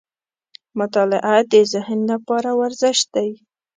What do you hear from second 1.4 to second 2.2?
د ذهن